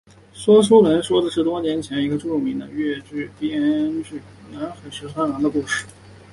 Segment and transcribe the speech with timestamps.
[0.33, 3.61] 说书人说的是多年前一个著名的粤剧编
[4.01, 4.19] 剧
[4.51, 5.85] 南海十三郎的故事。